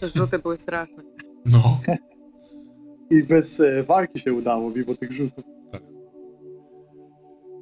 te 0.00 0.08
rzuty 0.08 0.38
były 0.38 0.58
straszne. 0.58 1.02
No. 1.46 1.80
I 3.10 3.22
bez 3.22 3.60
e, 3.60 3.82
walki 3.82 4.20
się 4.20 4.32
udało, 4.32 4.70
mimo 4.70 4.94
tych 4.94 5.12
rzutów. 5.12 5.44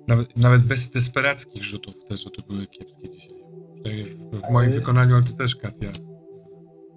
Nawet, 0.09 0.37
nawet 0.37 0.63
bez 0.63 0.91
desperackich 0.91 1.63
rzutów 1.65 1.95
te 2.09 2.17
rzuty 2.17 2.43
były 2.49 2.67
kiepskie 2.67 3.11
dzisiaj. 3.11 3.35
W, 4.33 4.41
w 4.41 4.51
moim 4.51 4.69
Ale- 4.71 4.79
wykonaniu, 4.81 5.15
ale 5.15 5.25
ty 5.25 5.33
też, 5.33 5.57
Katia. 5.57 5.93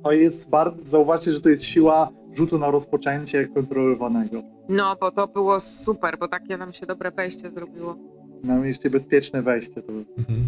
To 0.03 0.11
jest 0.11 0.49
bardzo, 0.49 0.85
zauważcie, 0.85 1.31
że 1.33 1.41
to 1.41 1.49
jest 1.49 1.63
siła 1.63 2.09
rzutu 2.33 2.57
na 2.59 2.71
rozpoczęcie 2.71 3.47
kontrolowanego. 3.47 4.43
No, 4.69 4.95
bo 4.99 5.11
to 5.11 5.27
było 5.27 5.59
super, 5.59 6.17
bo 6.19 6.27
takie 6.27 6.57
nam 6.57 6.73
się 6.73 6.85
dobre 6.85 7.11
wejście 7.11 7.49
zrobiło. 7.49 7.95
Na 8.43 8.55
mieście 8.59 8.89
bezpieczne 8.89 9.41
wejście. 9.41 9.81
To 9.81 9.91
Mhm. 10.17 10.47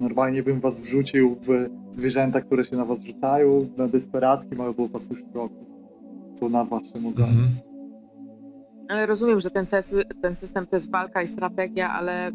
Normalnie 0.00 0.42
bym 0.42 0.60
was 0.60 0.80
wrzucił 0.80 1.36
w 1.42 1.68
zwierzęta, 1.94 2.40
które 2.40 2.64
się 2.64 2.76
na 2.76 2.84
was 2.84 3.02
rzucają, 3.02 3.68
na 3.76 3.88
desperackim, 3.88 4.60
albo 4.60 4.88
was 4.88 5.10
już 5.10 5.22
w 5.22 5.34
roku. 5.36 5.66
Są 6.34 6.48
na 6.48 6.64
waszym 6.64 7.06
ogonie. 7.06 7.28
Mhm. 7.28 7.48
Ale 8.88 9.06
rozumiem, 9.06 9.40
że 9.40 9.50
ten, 9.50 9.64
ses- 9.64 10.04
ten 10.22 10.34
system 10.34 10.66
to 10.66 10.76
jest 10.76 10.90
walka 10.90 11.22
i 11.22 11.28
strategia, 11.28 11.90
ale 11.90 12.32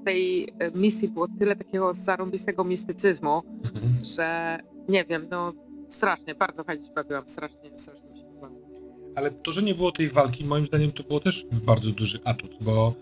w 0.00 0.04
tej 0.04 0.48
e, 0.58 0.70
misji 0.74 1.08
było 1.08 1.26
tyle 1.38 1.56
takiego 1.56 1.92
zarąbistego 1.92 2.64
mistycyzmu, 2.64 3.42
Mhm. 3.64 3.92
że 4.04 4.58
nie 4.88 5.04
wiem, 5.04 5.26
no 5.30 5.52
strasznie, 5.88 6.34
bardzo 6.34 6.64
fajnie 6.64 6.84
się 6.86 6.92
bawiłam, 6.92 7.28
strasznie, 7.28 7.70
strasznie 7.78 8.16
się 8.16 8.24
bawiłam. 8.40 8.52
Ale 9.14 9.30
to, 9.30 9.52
że 9.52 9.62
nie 9.62 9.74
było 9.74 9.92
tej 9.92 10.08
walki, 10.08 10.44
moim 10.44 10.66
zdaniem 10.66 10.92
to 10.92 11.02
było 11.02 11.20
też 11.20 11.46
bardzo 11.66 11.90
duży 11.90 12.18
atut, 12.24 12.50
bo 12.60 12.94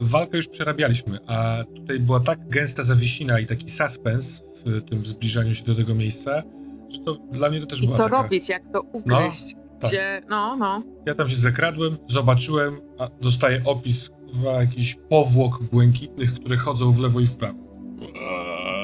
walkę 0.00 0.36
już 0.36 0.48
przerabialiśmy, 0.48 1.18
a 1.26 1.64
tutaj 1.76 2.00
była 2.00 2.20
tak 2.20 2.48
gęsta 2.48 2.84
zawiesina 2.84 3.40
i 3.40 3.46
taki 3.46 3.68
suspens 3.68 4.42
w 4.64 4.90
tym 4.90 5.06
zbliżaniu 5.06 5.54
się 5.54 5.64
do 5.64 5.74
tego 5.74 5.94
miejsca, 5.94 6.42
że 6.90 7.00
to 7.00 7.14
dla 7.14 7.50
mnie 7.50 7.60
to 7.60 7.66
też 7.66 7.82
I 7.82 7.84
była 7.84 7.96
co 7.96 8.04
taka... 8.04 8.22
robić, 8.22 8.48
jak 8.48 8.62
to 8.72 8.80
ugryźć, 8.80 9.54
tak. 9.80 9.90
gdzie, 9.90 10.22
no, 10.28 10.56
no. 10.56 10.82
Ja 11.06 11.14
tam 11.14 11.28
się 11.28 11.36
zakradłem, 11.36 11.96
zobaczyłem, 12.08 12.80
a 12.98 13.08
dostaję 13.20 13.60
opis 13.64 14.10
jakichś 14.44 14.96
powłok 15.08 15.62
błękitnych, 15.62 16.34
które 16.34 16.56
chodzą 16.56 16.92
w 16.92 16.98
lewo 16.98 17.20
i 17.20 17.26
w 17.26 17.32
prawo. 17.32 17.58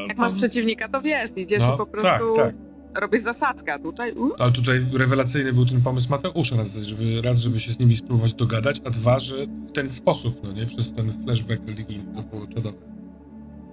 Jak 0.09 0.17
Co? 0.17 0.23
masz 0.23 0.33
przeciwnika, 0.33 0.89
to 0.89 1.01
wiesz, 1.01 1.31
idziesz 1.37 1.63
No, 1.63 1.75
i 1.75 1.79
po 1.79 1.87
prostu 1.87 2.35
Tak, 2.37 2.47
tak. 2.47 2.70
Robisz 2.95 3.21
zasadzkę, 3.21 3.75
a 3.75 3.79
tutaj 3.79 4.13
u, 4.13 4.31
Ale 4.39 4.53
tutaj 4.53 4.87
rewelacyjny 4.93 5.53
był 5.53 5.67
ten 5.67 5.83
pomysł 5.83 6.11
Mateusza, 6.11 6.57
raz 6.57 6.77
żeby, 6.77 7.23
raz, 7.23 7.39
żeby 7.39 7.61
się 7.61 7.73
z 7.73 7.79
nimi 7.79 7.97
spróbować 7.97 8.35
dogadać, 8.35 8.81
a 8.85 8.91
dwa, 8.91 9.19
że 9.21 9.47
w 9.47 9.73
ten 9.73 9.91
sposób, 9.91 10.41
no 10.45 10.53
nie, 10.53 10.67
przez 10.67 10.93
ten 10.93 11.25
flashback 11.25 11.67
religijny, 11.67 12.15
to 12.15 12.23
było 12.23 12.47
czadowe. 12.47 12.79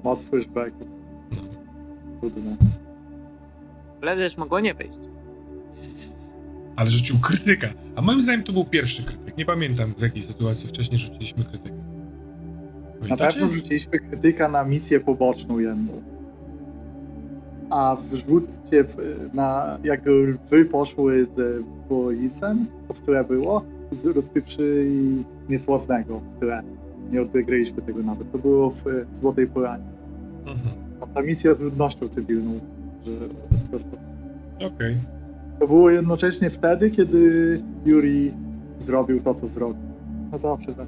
Moc 0.03 0.23
flashbacków. 0.23 0.87
No. 1.35 1.41
Cudne. 2.21 2.57
leżysz, 4.01 4.37
mogło 4.37 4.59
nie 4.59 4.73
wyjść. 4.73 4.97
Ale 6.75 6.89
rzucił 6.89 7.19
krytyka, 7.19 7.67
a 7.95 8.01
moim 8.01 8.21
zdaniem 8.21 8.43
to 8.43 8.53
był 8.53 8.65
pierwszy 8.65 9.03
krytyk. 9.03 9.37
Nie 9.37 9.45
pamiętam 9.45 9.93
w 9.93 10.01
jakiej 10.01 10.23
sytuacji 10.23 10.69
wcześniej 10.69 10.97
rzuciliśmy 10.97 11.45
krytykę. 11.45 11.75
Na 11.75 12.99
Pamiętacie? 12.99 13.39
pewno 13.39 13.53
wrzuciliśmy 13.53 13.99
krytyka 13.99 14.49
na 14.49 14.63
misję 14.63 14.99
poboczną 14.99 15.59
jedną. 15.59 16.01
A 17.69 17.97
wrzućcie 18.11 18.85
na, 19.33 19.79
jak 19.83 20.05
lwy 20.05 20.65
poszły 20.65 21.25
z 21.25 21.63
Boisem, 21.89 22.65
to 22.87 22.93
w 22.93 23.01
które 23.01 23.23
było, 23.23 23.63
z 23.91 24.05
rozpieprzy 24.05 24.87
i 24.89 25.23
niesławnego, 25.49 26.19
w 26.19 26.35
które 26.37 26.63
nie 27.11 27.21
odegraliśmy 27.21 27.81
tego 27.81 28.03
nawet. 28.03 28.31
To 28.31 28.37
było 28.37 28.69
w, 28.69 28.83
Złotej 29.13 29.47
Polanie. 29.47 29.83
Mhm. 30.39 30.75
A 31.01 31.07
ta 31.07 31.21
misja 31.21 31.53
z 31.53 31.61
ludnością 31.61 32.07
cywilną, 32.07 32.59
że. 33.05 33.11
Okej. 34.67 34.97
To 35.59 35.67
było 35.67 35.89
jednocześnie 35.89 36.49
wtedy, 36.49 36.91
kiedy 36.91 37.61
Yuri 37.85 38.33
zrobił 38.79 39.19
to, 39.19 39.33
co 39.33 39.47
zrobił. 39.47 39.83
No 40.31 40.37
zawsze 40.37 40.73
tak. 40.73 40.87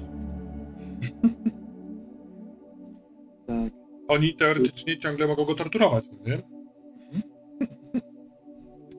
tak. 3.46 3.72
Oni 4.08 4.34
teoretycznie 4.34 4.98
ciągle 4.98 5.26
mogą 5.26 5.44
go 5.44 5.54
torturować, 5.54 6.04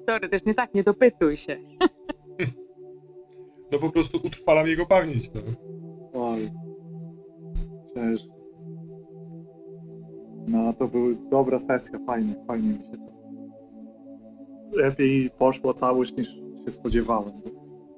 no 0.07 0.13
nie? 0.13 0.19
Teoretycznie 0.19 0.53
tak, 0.53 0.73
nie 0.73 0.83
dopytuj 0.83 1.37
się. 1.37 1.57
No 3.71 3.79
po 3.79 3.89
prostu 3.89 4.17
utrwalam 4.23 4.67
jego 4.67 4.85
pamięć, 4.85 5.31
no. 5.33 5.41
Oj. 6.13 6.51
Cześć. 7.93 8.27
No, 10.47 10.73
to 10.73 10.87
była 10.87 11.09
dobra 11.29 11.59
sesja, 11.59 11.99
fajnie, 12.05 12.35
fajnie 12.47 12.69
mi 12.69 12.79
się 12.79 12.97
to. 12.97 13.11
Lepiej 14.71 15.29
poszło 15.29 15.73
całość 15.73 16.17
niż 16.17 16.27
się 16.65 16.71
spodziewałem. 16.71 17.33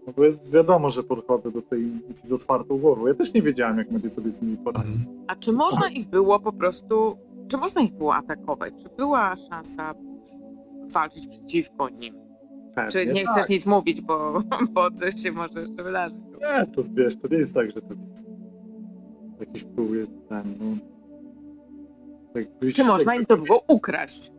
No, 0.07 0.13
bo 0.15 0.23
wiadomo, 0.51 0.89
że 0.89 1.03
podchodzę 1.03 1.51
do 1.51 1.61
tej 1.61 1.81
misji 1.81 2.27
z 2.27 2.31
otwartą 2.31 2.77
głową. 2.77 3.07
Ja 3.07 3.13
też 3.13 3.33
nie 3.33 3.41
wiedziałem, 3.41 3.77
jak 3.77 3.91
będzie 3.91 4.09
sobie 4.09 4.31
z 4.31 4.41
nimi 4.41 4.57
poradzić. 4.57 5.01
A 5.27 5.35
czy 5.35 5.51
można 5.51 5.89
ich 5.89 6.09
było 6.09 6.39
po 6.39 6.53
prostu, 6.53 7.17
czy 7.47 7.57
można 7.57 7.81
ich 7.81 7.93
było 7.93 8.15
atakować? 8.15 8.73
Czy 8.83 8.89
była 8.97 9.35
szansa 9.35 9.93
walczyć 10.91 11.27
przeciwko 11.27 11.89
nim? 11.89 12.13
Czy 12.89 12.97
Pewnie 12.97 13.13
nie 13.13 13.25
tak. 13.25 13.33
chcesz 13.33 13.49
nic 13.49 13.65
mówić, 13.65 14.01
bo, 14.01 14.41
bo 14.73 14.91
coś 14.91 15.21
się 15.21 15.31
może 15.31 15.61
jeszcze 15.61 15.83
wydarzyć? 15.83 16.17
Nie, 16.41 16.65
to 16.75 16.83
wiesz, 16.93 17.15
to 17.17 17.27
nie 17.27 17.37
jest 17.37 17.53
tak, 17.53 17.71
że 17.71 17.81
to 17.81 17.93
jest 17.93 18.25
jakiś 19.39 19.63
próbuje 19.63 20.07
ten, 20.29 20.43
no. 20.59 20.77
Jakbyś, 22.35 22.75
Czy 22.75 22.83
można 22.83 23.15
im 23.15 23.25
to 23.25 23.37
było 23.37 23.63
ukraść? 23.67 24.31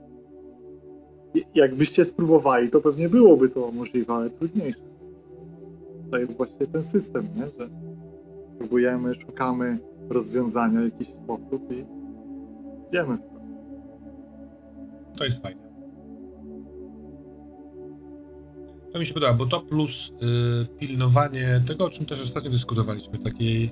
Jakbyście 1.55 2.05
spróbowali, 2.05 2.71
to 2.71 2.81
pewnie 2.81 3.09
byłoby 3.09 3.49
to 3.49 3.73
możliwe, 3.73 4.15
ale 4.15 4.31
trudniejsze. 4.31 4.81
To 6.11 6.19
jest 6.19 6.37
właśnie 6.37 6.67
ten 6.67 6.85
system, 6.85 7.29
nie? 7.37 7.47
że 7.59 7.69
próbujemy, 8.59 9.15
szukamy 9.15 9.79
rozwiązania 10.09 10.81
w 10.81 10.85
jakiś 10.85 11.09
sposób 11.09 11.73
i 11.73 11.85
idziemy 12.89 13.17
w 13.17 13.21
to. 13.21 13.41
To 15.19 15.25
jest 15.25 15.43
fajne. 15.43 15.74
To 18.95 19.01
mi 19.01 19.07
się 19.07 19.15
podoba, 19.15 19.33
bo 19.33 19.47
to 19.47 19.61
plus 19.61 20.13
y, 20.63 20.67
pilnowanie 20.79 21.63
tego, 21.67 21.85
o 21.85 21.91
czym 21.91 22.07
też 22.07 22.21
ostatnio 22.21 22.51
dyskutowaliśmy, 22.51 23.19
takiej 23.19 23.65
y, 23.65 23.71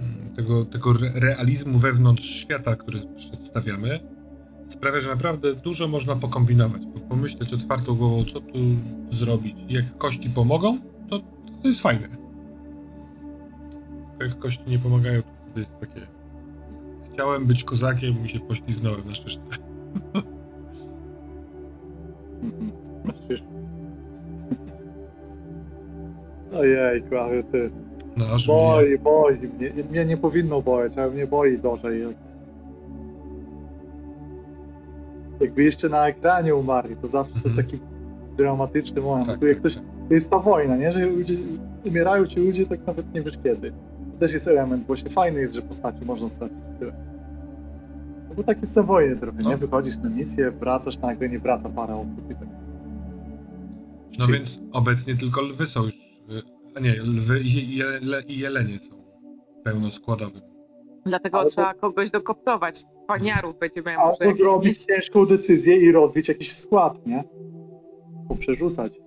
mm, 0.00 0.34
tego, 0.36 0.64
tego 0.64 0.90
re- 0.90 1.12
realizmu 1.14 1.78
wewnątrz 1.78 2.24
świata, 2.24 2.76
który 2.76 3.00
przedstawiamy, 3.16 4.00
sprawia, 4.68 5.00
że 5.00 5.08
naprawdę 5.08 5.54
dużo 5.54 5.88
można 5.88 6.16
pokombinować, 6.16 6.82
pomyśleć 7.08 7.52
otwartą 7.52 7.94
głową, 7.94 8.24
co 8.24 8.40
tu 8.40 8.58
zrobić. 9.12 9.56
Jak 9.68 9.98
kości 9.98 10.30
pomogą, 10.30 10.78
to, 11.10 11.18
to 11.62 11.68
jest 11.68 11.80
fajne. 11.80 12.08
Jak 14.20 14.38
kości 14.38 14.64
nie 14.66 14.78
pomagają, 14.78 15.22
to 15.54 15.60
jest 15.60 15.80
takie 15.80 16.06
Chciałem 17.12 17.46
być 17.46 17.64
kozakiem, 17.64 18.22
mi 18.22 18.28
się 18.28 18.40
pośliznąłem 18.40 19.08
na 19.08 19.14
szyszce. 19.14 19.40
Ojej, 26.58 27.02
ale 27.20 27.42
ty. 27.42 27.70
No, 28.16 28.24
aż 28.34 28.48
mnie... 28.48 28.56
Boi, 28.56 28.98
boi. 28.98 29.34
Mnie, 29.58 29.70
mnie 29.90 30.04
nie 30.04 30.16
powinno 30.16 30.62
boić, 30.62 30.98
ale 30.98 31.10
mnie 31.10 31.26
boi 31.26 31.58
gorzej. 31.58 32.02
Jak... 32.02 32.14
Jakby 35.40 35.64
jeszcze 35.64 35.88
na 35.88 36.08
ekranie 36.08 36.54
umarli, 36.54 36.96
to 36.96 37.08
zawsze 37.08 37.32
to 37.32 37.48
Mhm. 37.48 37.56
taki 37.66 37.78
dramatyczny 38.36 39.00
moment. 39.00 39.26
Tak, 39.26 39.38
tu 39.40 39.46
jak 39.46 39.54
tak, 39.54 39.60
ktoś, 39.60 39.74
tak. 39.74 39.84
to 40.08 40.14
jest 40.14 40.30
ta 40.30 40.38
wojna, 40.38 40.76
nie? 40.76 40.92
Że 40.92 41.06
ludzie, 41.06 41.34
umierają 41.84 42.26
ci 42.26 42.40
ludzie, 42.40 42.66
tak 42.66 42.86
nawet 42.86 43.14
nie 43.14 43.22
wiesz 43.22 43.38
kiedy. 43.44 43.70
To 44.12 44.20
też 44.20 44.32
jest 44.32 44.48
element, 44.48 44.86
właśnie 44.86 45.10
fajny 45.10 45.40
jest, 45.40 45.54
że 45.54 45.62
postaci 45.62 46.04
można 46.04 46.28
stracić 46.28 46.58
w 46.76 46.78
tyle. 46.78 46.92
No 48.28 48.34
bo 48.34 48.42
tak 48.42 48.60
jest 48.60 48.76
na 48.76 48.82
wojnie 48.82 49.16
trochę, 49.16 49.38
No. 49.42 49.50
nie? 49.50 49.56
Wychodzisz 49.56 49.98
na 49.98 50.08
misję, 50.10 50.50
wracasz, 50.50 50.98
nagle 50.98 51.28
nie 51.28 51.38
wraca 51.38 51.68
para 51.68 51.94
osób 51.96 52.30
i 52.30 52.34
tak. 52.34 52.48
No 54.18 54.26
więc 54.26 54.60
obecnie 54.72 55.14
tylko 55.14 55.40
lwy 55.42 55.66
są 55.66 55.82
już. 55.84 56.05
A 56.76 56.80
nie, 56.80 56.92
lwy 57.02 57.40
i, 57.40 57.76
jele, 57.76 58.22
i 58.28 58.38
jelenie 58.38 58.78
są 58.78 58.94
pełnoskładowym. 59.64 60.42
Dlatego 61.06 61.38
Ale 61.38 61.46
to- 61.46 61.52
trzeba 61.52 61.74
kogoś 61.74 62.10
dokoptować. 62.10 62.82
Paniarów 63.06 63.58
będzie 63.58 63.82
miał 63.82 64.00
może 64.00 64.12
Albo 64.12 64.24
jakieś 64.24 64.38
zrobić 64.40 64.84
ciężką 64.84 65.26
decyzję 65.26 65.76
i 65.76 65.92
rozbić 65.92 66.28
jakiś 66.28 66.52
skład, 66.52 67.06
nie? 67.06 67.24
Poprzerzucać. 68.28 68.98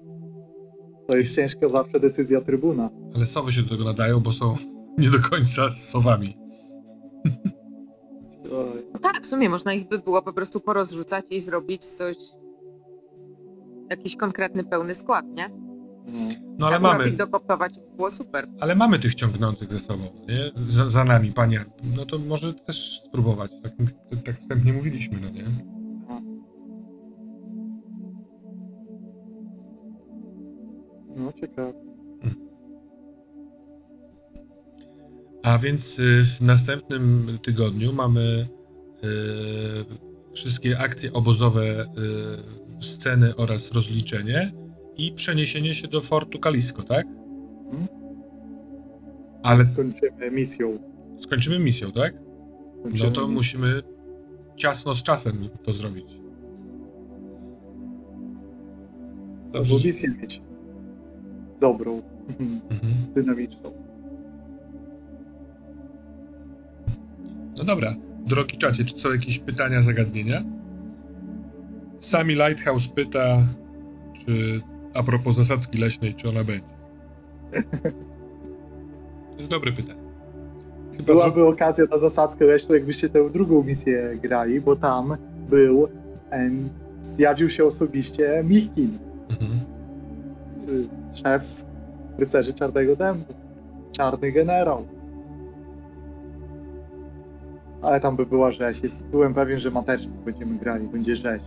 To 1.08 1.18
jest 1.18 1.36
ciężka 1.36 1.70
zawsze 1.70 2.00
decyzja 2.00 2.42
trybuna. 2.42 2.90
Ale 3.16 3.26
sowy 3.26 3.52
się 3.52 3.62
do 3.62 3.70
tego 3.70 3.84
nadają, 3.84 4.20
bo 4.20 4.32
są 4.32 4.56
nie 4.98 5.10
do 5.10 5.20
końca 5.30 5.70
z 5.70 5.90
sowami. 5.90 6.38
Oj. 8.52 8.84
No 8.94 9.00
tak, 9.00 9.24
w 9.24 9.28
sumie 9.28 9.50
można 9.50 9.74
ich 9.74 9.88
by 9.88 10.00
było 10.00 10.22
po 10.22 10.34
prostu 10.34 10.60
porozrzucać 10.60 11.26
i 11.32 11.42
zrobić 11.42 11.86
coś, 11.86 12.18
jakiś 13.90 14.16
konkretny 14.16 14.64
pełny 14.64 14.96
skład, 14.96 15.26
nie? 15.28 15.50
No 16.58 16.68
ale 16.68 16.80
mamy. 16.80 17.10
ich 17.10 17.18
dokoptować 17.18 17.74
było 17.96 18.12
super. 18.12 18.48
Ale 18.60 18.76
mamy 18.76 19.00
tych 19.00 19.16
ciągnących 19.16 19.72
ze 19.72 19.80
sobą, 19.80 20.04
nie? 20.28 20.52
Za, 20.70 20.90
za 20.90 21.04
nami, 21.04 21.32
panie. 21.32 21.66
No 21.84 22.06
to 22.06 22.20
może 22.20 22.54
też 22.54 23.02
spróbować. 23.08 23.52
Tak, 23.64 23.74
tak 24.26 24.40
wstępnie 24.40 24.74
mówiliśmy, 24.74 25.20
no 25.22 25.30
nie? 25.30 25.46
No 31.16 31.34
ciekawe. 31.34 31.90
A 35.44 35.58
więc 35.58 36.00
y, 36.00 36.24
w 36.26 36.42
następnym 36.42 37.40
tygodniu 37.44 37.94
mamy 37.94 38.48
y, 39.04 40.34
wszystkie 40.34 40.80
akcje 40.80 41.14
obozowe, 41.14 41.86
y, 42.82 42.84
sceny 42.84 43.36
oraz 43.36 43.72
rozliczenie 43.72 44.52
i 45.00 45.12
przeniesienie 45.12 45.74
się 45.76 45.88
do 45.88 46.02
Fortu 46.02 46.40
Kalisko, 46.40 46.84
tak? 46.84 47.08
Mhm. 47.66 47.88
Ale 49.44 49.66
Skończymy 49.66 50.32
misją. 50.32 50.80
skończymy 51.20 51.60
misją, 51.60 51.92
tak? 51.92 52.14
Skończymy 52.80 53.10
No 53.10 53.16
to 53.16 53.22
misję. 53.22 53.36
musimy 53.36 53.82
ciasno 54.56 54.96
z 54.96 55.04
czasem 55.04 55.50
to 55.64 55.74
zrobić. 55.74 56.06
Albo 59.54 59.76
misję 59.86 60.10
mieć. 60.22 60.42
Dobrą. 61.62 62.02
Mhm. 62.30 62.60
Dynamiczną. 63.16 63.72
No 67.58 67.64
dobra, 67.64 67.96
drogi 68.26 68.58
czacie, 68.58 68.86
czy 68.86 68.98
są 69.00 69.12
jakieś 69.12 69.40
pytania, 69.40 69.82
zagadnienia? 69.82 70.44
Sami 72.00 72.34
Lighthouse 72.34 72.88
pyta, 72.88 73.48
czy 74.26 74.62
a 74.94 75.04
propos 75.04 75.36
zasadzki 75.36 75.78
leśnej, 75.78 76.16
czy 76.16 76.30
ona 76.30 76.44
będzie? 76.44 76.70
To 79.32 79.38
jest 79.38 79.50
dobre 79.50 79.72
pytanie. 79.72 80.00
Chyba. 80.98 81.14
Byłaby 81.14 81.46
okazja 81.48 81.86
na 81.92 81.98
zasadzkę 81.98 82.46
leśną, 82.46 82.76
jakbyście 82.76 83.10
tę 83.10 83.30
drugą 83.30 83.64
misję 83.64 84.18
grali, 84.22 84.62
bo 84.62 84.76
tam 84.76 85.18
był, 85.50 85.88
em, 86.30 86.70
zjawił 87.02 87.50
się 87.50 87.66
osobiście 87.66 88.44
Michkin, 88.44 88.98
mhm. 89.30 89.60
szef 91.24 91.44
rycerzy 92.18 92.54
Czarnego 92.54 92.96
Dębu, 92.96 93.34
czarny 93.92 94.32
generał. 94.32 94.86
Ale 97.82 98.00
tam 98.00 98.16
by 98.16 98.26
była 98.26 98.52
rzeź. 98.52 98.84
Jest, 98.84 99.08
byłem 99.08 99.34
pewien, 99.34 99.60
że 99.60 99.72
matecznik 99.72 100.12
będziemy 100.26 100.58
grali, 100.58 100.88
będzie 100.88 101.16
rzeź. 101.16 101.42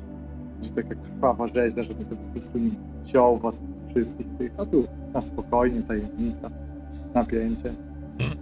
Będzie 0.60 0.82
taka 0.82 0.94
krwawa 0.94 1.48
rzeź, 1.48 1.74
żeby 1.76 2.04
to 2.04 2.16
po 2.16 2.32
prostu 2.32 2.58
nim 2.58 2.74
wziął 3.04 3.38
was 3.38 3.62
wszystkich 3.90 4.26
tych, 4.38 4.52
a 4.56 4.66
tu 4.66 4.84
na 5.14 5.20
spokojnie, 5.20 5.82
tajemnica, 5.82 6.50
napięcie. 7.14 7.74
Mhm. 8.18 8.38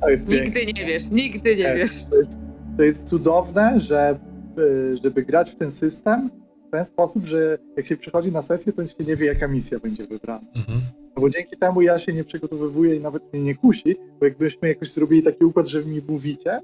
To 0.00 0.08
jest 0.10 0.26
piękne. 0.26 0.60
Nigdy 0.64 0.80
nie 0.80 0.86
wiesz, 0.86 1.10
nigdy 1.10 1.56
nie 1.56 1.64
Tak, 1.64 1.76
wiesz. 1.76 2.04
To 2.04 2.16
jest, 2.16 2.38
to 2.76 2.82
jest 2.82 3.08
cudowne, 3.08 3.80
że 3.80 4.18
y, 4.58 4.96
żeby 5.02 5.22
grać 5.22 5.50
w 5.50 5.56
ten 5.56 5.70
system 5.70 6.30
w 6.68 6.70
ten 6.70 6.84
sposób, 6.84 7.24
że 7.24 7.58
jak 7.76 7.86
się 7.86 7.96
przychodzi 7.96 8.32
na 8.32 8.42
sesję, 8.42 8.72
to 8.72 8.86
się 8.86 9.04
nie 9.06 9.16
wie, 9.16 9.26
jaka 9.26 9.48
misja 9.48 9.78
będzie 9.78 10.06
wybrana. 10.06 10.46
Mhm. 10.56 10.80
No 11.16 11.22
bo 11.22 11.30
dzięki 11.30 11.56
temu 11.56 11.82
ja 11.82 11.98
się 11.98 12.12
nie 12.12 12.24
przygotowywuję 12.24 12.96
i 12.96 13.00
nawet 13.00 13.32
mnie 13.32 13.42
nie 13.42 13.54
kusi, 13.54 13.96
bo 14.20 14.26
jakbyśmy 14.26 14.68
jakoś 14.68 14.90
zrobili 14.90 15.22
taki 15.22 15.44
układ, 15.44 15.66
że 15.68 15.84
mi 15.84 16.02
mówicie, 16.08 16.60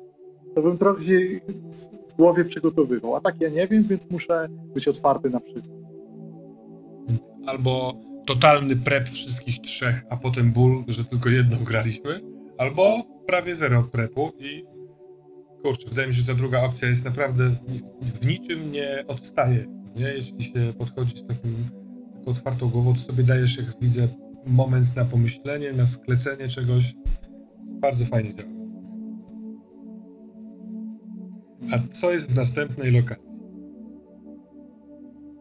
to 0.54 0.62
bym 0.62 0.78
trochę 0.78 1.04
się 1.04 1.18
w 2.08 2.16
głowie 2.16 2.44
przygotowywał. 2.44 3.16
A 3.16 3.20
tak 3.20 3.40
ja 3.40 3.48
nie 3.48 3.66
wiem, 3.66 3.82
więc 3.82 4.10
muszę 4.10 4.48
być 4.74 4.88
otwarty 4.88 5.30
na 5.30 5.40
wszystko. 5.40 5.89
Albo 7.46 8.00
totalny 8.26 8.76
prep 8.76 9.08
wszystkich 9.08 9.60
trzech, 9.60 10.04
a 10.10 10.16
potem 10.16 10.52
ból, 10.52 10.84
że 10.88 11.04
tylko 11.04 11.28
jedną 11.28 11.64
graliśmy, 11.64 12.20
albo 12.58 13.04
prawie 13.26 13.56
zero 13.56 13.82
prepu 13.82 14.32
i 14.38 14.64
kurczę, 15.62 15.88
wydaje 15.88 16.08
mi 16.08 16.14
się, 16.14 16.20
że 16.20 16.26
ta 16.26 16.34
druga 16.34 16.62
opcja 16.62 16.88
jest 16.88 17.04
naprawdę 17.04 17.50
w, 17.50 17.72
ni- 17.72 17.82
w 18.02 18.26
niczym 18.26 18.72
nie 18.72 19.04
odstaje. 19.08 19.66
Nie? 19.96 20.02
Jeśli 20.06 20.44
się 20.44 20.72
podchodzi 20.78 21.16
z, 21.18 21.26
takim, 21.26 21.68
taką 22.18 22.30
otwartą 22.30 22.68
głową, 22.68 22.94
to 22.94 23.00
sobie 23.00 23.24
dajesz, 23.24 23.56
jak 23.56 23.80
widzę, 23.80 24.08
moment 24.46 24.96
na 24.96 25.04
pomyślenie, 25.04 25.72
na 25.72 25.86
sklecenie 25.86 26.48
czegoś. 26.48 26.94
Bardzo 27.66 28.04
fajnie 28.04 28.34
działa. 28.34 28.50
A 31.72 31.78
co 31.92 32.12
jest 32.12 32.30
w 32.30 32.34
następnej 32.34 32.92
lokacji? 32.92 33.29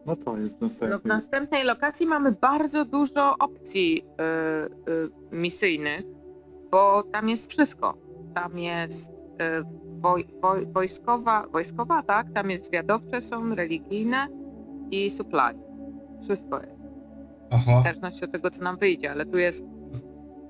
No 0.06 0.16
co 0.16 0.38
jest 0.38 0.60
No, 0.60 0.66
następne? 0.66 0.98
w 0.98 1.04
następnej 1.04 1.64
lokacji 1.64 2.06
mamy 2.06 2.32
bardzo 2.32 2.84
dużo 2.84 3.34
opcji 3.38 4.04
y, 4.88 4.92
y, 4.92 5.36
misyjnych, 5.36 6.02
bo 6.70 7.02
tam 7.12 7.28
jest 7.28 7.50
wszystko. 7.50 7.96
Tam 8.34 8.58
jest 8.58 9.10
y, 9.10 9.12
woj, 10.00 10.26
woj, 10.42 10.66
wojskowa, 10.66 11.46
wojskowa, 11.46 12.02
tak? 12.02 12.26
Tam 12.34 12.50
jest 12.50 12.66
zwiadowcze 12.66 13.20
są, 13.20 13.54
religijne 13.54 14.28
i 14.90 15.10
supply. 15.10 15.54
Wszystko 16.22 16.60
jest. 16.60 16.80
Aha. 17.50 17.80
W 17.80 17.82
zależności 17.82 18.24
od 18.24 18.32
tego, 18.32 18.50
co 18.50 18.64
nam 18.64 18.76
wyjdzie, 18.76 19.10
ale 19.10 19.26
tu 19.26 19.38
jest 19.38 19.62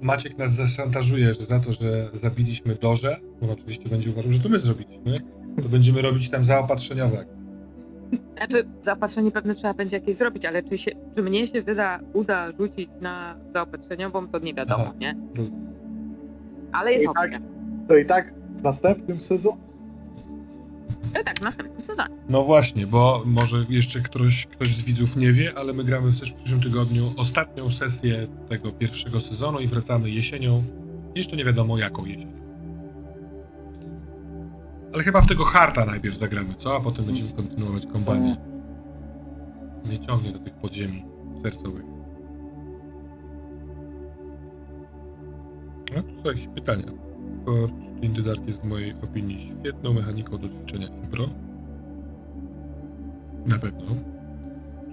Maciek 0.00 0.38
nas 0.38 0.52
zaszantażuje, 0.52 1.34
że 1.34 1.44
za 1.44 1.60
to, 1.60 1.72
że 1.72 2.10
zabiliśmy 2.12 2.74
Dorze, 2.74 3.20
on 3.42 3.50
oczywiście 3.50 3.88
będzie 3.88 4.10
uważał, 4.10 4.32
że 4.32 4.38
to 4.40 4.48
my 4.48 4.58
zrobiliśmy, 4.60 5.20
to 5.62 5.68
będziemy 5.68 6.02
robić 6.02 6.28
tam 6.30 6.44
zaopatrzeniowe 6.44 7.18
akcje. 7.18 7.39
Znaczy, 8.36 8.68
zaopatrzenie 8.80 9.30
pewnie 9.30 9.54
trzeba 9.54 9.74
będzie 9.74 9.96
jakieś 9.96 10.16
zrobić, 10.16 10.44
ale 10.44 10.62
czy, 10.62 10.78
się, 10.78 10.90
czy 11.16 11.22
mnie 11.22 11.46
się 11.46 11.62
wyda, 11.62 12.00
uda 12.12 12.52
rzucić 12.52 12.90
na 13.00 13.36
zaopatrzeniową, 13.52 14.28
to 14.28 14.38
nie 14.38 14.54
wiadomo, 14.54 14.84
Aha. 14.86 14.94
nie? 15.00 15.16
Ale 16.72 16.92
jest 16.92 17.04
I 17.04 17.08
tak- 17.08 17.24
opcja. 17.24 17.40
To 17.88 17.96
i 17.96 18.06
tak 18.06 18.34
w 18.56 18.62
następnym 18.62 19.20
sezonie 19.20 19.70
tak, 21.24 21.38
w 21.38 21.42
następnym 21.42 21.84
sezonie. 21.84 22.14
No 22.28 22.42
właśnie, 22.44 22.86
bo 22.86 23.22
może 23.26 23.66
jeszcze 23.68 24.00
ktoś, 24.00 24.46
ktoś 24.46 24.68
z 24.68 24.82
widzów 24.82 25.16
nie 25.16 25.32
wie, 25.32 25.52
ale 25.56 25.72
my 25.72 25.84
gramy 25.84 26.10
w 26.12 26.20
przyszłym 26.20 26.62
tygodniu 26.62 27.12
ostatnią 27.16 27.70
sesję 27.70 28.26
tego 28.48 28.72
pierwszego 28.72 29.20
sezonu 29.20 29.60
i 29.60 29.66
wracamy 29.66 30.10
jesienią. 30.10 30.62
Jeszcze 31.14 31.36
nie 31.36 31.44
wiadomo 31.44 31.78
jaką 31.78 32.04
jesienią. 32.04 32.40
Ale 34.92 35.04
chyba 35.04 35.20
w 35.20 35.26
tego 35.26 35.44
harta 35.44 35.84
najpierw 35.84 36.16
zagramy, 36.16 36.54
co? 36.54 36.76
A 36.76 36.80
potem 36.80 37.04
będziemy 37.04 37.32
kontynuować 37.32 37.86
kompanię. 37.86 38.36
Nie 39.84 40.00
ciągnie 40.00 40.32
do 40.32 40.38
tych 40.38 40.54
podziemi 40.54 41.04
sercowych. 41.34 41.84
No 45.96 46.02
tu 46.02 46.22
są 46.22 46.28
jakieś 46.28 46.48
pytania. 46.48 46.86
Forge 47.44 47.90
in 48.02 48.14
the 48.14 48.22
Dark 48.22 48.46
jest 48.46 48.60
w 48.60 48.64
mojej 48.64 48.94
opinii 49.02 49.40
świetną 49.40 49.92
mechaniką 49.92 50.38
do 50.38 50.48
ćwiczenia 50.48 50.88
impro. 50.88 51.28
Na 53.46 53.58
pewno. 53.58 53.86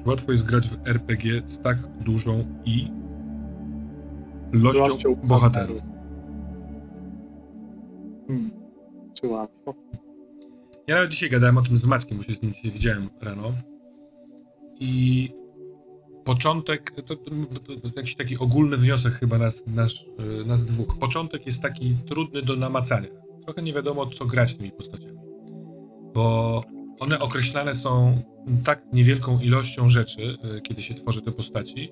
Czy 0.04 0.10
łatwo 0.10 0.32
jest 0.32 0.44
grać 0.44 0.70
w 0.70 0.88
RPG 0.88 1.42
z 1.46 1.60
tak 1.60 1.78
dużą 2.00 2.46
i 2.66 2.92
ilością 4.54 5.16
bohaterów? 5.24 5.82
Hmm. 8.28 8.67
Czy 9.22 9.28
łatwo? 9.28 9.74
Ja 10.88 10.96
nawet 10.96 11.12
dzisiaj 11.12 11.30
gadałem 11.30 11.58
o 11.58 11.62
tym 11.62 11.78
z 11.78 11.86
Maćkiem, 11.86 12.18
bo 12.18 12.24
się 12.24 12.34
z 12.34 12.42
nim 12.42 12.54
dzisiaj 12.54 12.72
widziałem 12.72 13.10
rano. 13.22 13.54
I 14.80 15.30
początek, 16.26 16.92
to, 16.92 17.16
to, 17.16 17.16
to, 17.16 17.90
jakiś 17.96 18.16
taki 18.16 18.38
ogólny 18.38 18.78
wniosek 18.78 19.14
chyba 19.14 19.38
nas, 19.38 19.68
nas, 19.68 19.92
e, 20.42 20.46
nas 20.46 20.66
dwóch. 20.66 21.00
Początek 21.00 21.46
jest 21.46 21.62
taki 21.62 21.96
trudny 22.08 22.42
do 22.42 22.56
namacania. 22.56 23.08
Trochę 23.46 23.62
nie 23.62 23.74
wiadomo, 23.74 24.06
co 24.06 24.26
grać 24.26 24.56
tymi 24.56 24.72
postaciami. 24.72 25.20
Bo 26.14 26.64
one 27.00 27.20
określane 27.20 27.76
są 27.76 28.22
tak 28.64 28.84
niewielką 28.94 29.40
ilością 29.40 29.90
rzeczy, 29.90 30.38
e, 30.44 30.62
kiedy 30.62 30.82
się 30.82 30.94
tworzy 30.94 31.22
te 31.22 31.32
postaci, 31.32 31.90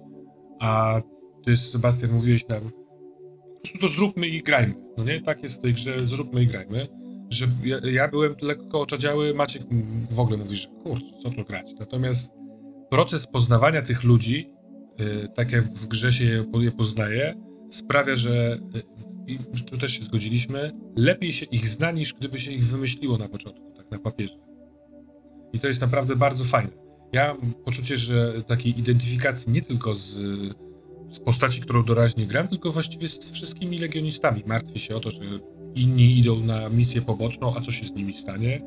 a 0.59 1.01
ty, 1.45 1.57
Sebastian, 1.57 2.11
mówiłeś 2.11 2.47
nam, 2.47 2.61
po 2.61 3.59
prostu 3.59 3.77
to 3.79 3.87
zróbmy 3.87 4.27
i 4.27 4.43
grajmy. 4.43 4.75
No 4.97 5.03
nie? 5.03 5.21
Tak 5.21 5.43
jest 5.43 5.57
w 5.57 5.61
tej 5.61 5.73
grze, 5.73 6.07
zróbmy 6.07 6.43
i 6.43 6.47
grajmy 6.47 7.04
że 7.29 7.47
ja, 7.63 7.77
ja 7.83 8.07
byłem 8.07 8.35
lekko 8.41 8.81
oczadziały, 8.81 9.33
Maciek 9.33 9.63
w 10.11 10.19
ogóle 10.19 10.37
mówi, 10.37 10.57
że 10.57 10.67
kurczę, 10.83 11.05
co 11.23 11.29
tu 11.29 11.43
grać. 11.43 11.71
Natomiast 11.79 12.31
proces 12.89 13.27
poznawania 13.27 13.81
tych 13.81 14.03
ludzi, 14.03 14.49
y, 15.01 15.27
tak 15.35 15.51
jak 15.51 15.73
w 15.73 15.87
grze 15.87 16.13
się 16.13 16.25
je, 16.25 16.45
je 16.59 16.71
poznaje, 16.71 17.33
sprawia, 17.69 18.15
że 18.15 18.59
y, 18.75 18.95
i 19.27 19.39
tu 19.63 19.77
też 19.77 19.91
się 19.91 20.03
zgodziliśmy, 20.03 20.71
lepiej 20.95 21.33
się 21.33 21.45
ich 21.45 21.67
zna 21.67 21.91
niż 21.91 22.13
gdyby 22.13 22.39
się 22.39 22.51
ich 22.51 22.65
wymyśliło 22.65 23.17
na 23.17 23.29
początku, 23.29 23.71
tak 23.77 23.91
na 23.91 23.99
papierze. 23.99 24.35
I 25.53 25.59
to 25.59 25.67
jest 25.67 25.81
naprawdę 25.81 26.15
bardzo 26.15 26.43
fajne. 26.43 26.71
Ja 27.13 27.33
mam 27.41 27.53
poczucie, 27.53 27.97
że 27.97 28.43
takiej 28.43 28.79
identyfikacji 28.79 29.51
nie 29.51 29.61
tylko 29.61 29.95
z, 29.95 30.19
z 31.09 31.19
postaci, 31.19 31.61
którą 31.61 31.85
doraźnie 31.85 32.27
gram, 32.27 32.47
tylko 32.47 32.71
właściwie 32.71 33.07
z 33.07 33.31
wszystkimi 33.31 33.77
legionistami. 33.77 34.43
Martwię 34.45 34.79
się 34.79 34.95
o 34.95 34.99
to, 34.99 35.11
że 35.11 35.19
inni 35.75 36.19
idą 36.19 36.39
na 36.39 36.69
misję 36.69 37.01
poboczną, 37.01 37.55
a 37.57 37.61
co 37.61 37.71
się 37.71 37.85
z 37.85 37.91
nimi 37.91 38.13
stanie? 38.13 38.61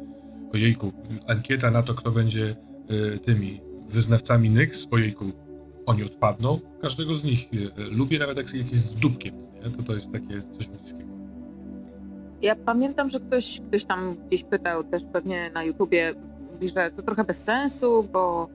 Ojejku, 0.52 0.92
ankieta 1.28 1.70
na 1.70 1.82
to, 1.82 1.94
kto 1.94 2.10
będzie 2.10 2.56
y, 2.90 3.18
tymi 3.18 3.60
wyznawcami 3.88 4.50
Nyx, 4.50 4.88
ojejku, 4.90 5.24
oni 5.86 6.04
odpadną. 6.04 6.60
Każdego 6.82 7.14
z 7.14 7.24
nich 7.24 7.48
y, 7.54 7.70
lubię, 7.90 8.18
nawet 8.18 8.36
jak 8.36 8.54
jak 8.54 8.70
jest 8.70 8.94
dupkiem, 8.94 9.34
nie? 9.54 9.70
To 9.70 9.82
to 9.82 9.94
jest 9.94 10.12
takie 10.12 10.42
coś 10.58 10.68
bliskiego. 10.68 11.10
Ja 12.42 12.56
pamiętam, 12.56 13.10
że 13.10 13.20
ktoś, 13.20 13.60
ktoś 13.68 13.84
tam 13.84 14.16
gdzieś 14.26 14.44
pytał 14.44 14.84
też 14.84 15.02
pewnie 15.12 15.50
na 15.54 15.64
YouTubie, 15.64 16.14
że 16.74 16.90
to 16.96 17.02
trochę 17.02 17.24
bez 17.24 17.44
sensu, 17.44 18.08
bo 18.12 18.48